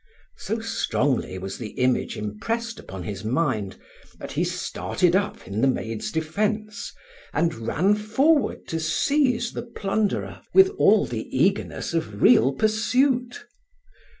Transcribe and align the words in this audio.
So 0.39 0.59
strongly 0.61 1.37
was 1.37 1.59
the 1.59 1.73
image 1.77 2.17
impressed 2.17 2.79
upon 2.79 3.03
his 3.03 3.23
mind 3.23 3.75
that 4.17 4.31
he 4.31 4.43
started 4.43 5.15
up 5.15 5.47
in 5.47 5.61
the 5.61 5.67
maid's 5.67 6.11
defence, 6.11 6.91
and 7.33 7.53
ran 7.67 7.93
forward 7.93 8.67
to 8.69 8.79
seize 8.79 9.51
the 9.53 9.61
plunderer 9.61 10.41
with 10.55 10.69
all 10.79 11.05
the 11.05 11.27
eagerness 11.31 11.93
of 11.93 12.19
real 12.19 12.51
pursuit. 12.53 13.45